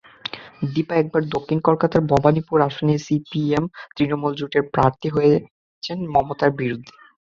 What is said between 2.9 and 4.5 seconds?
সিপিএম-তৃণমূল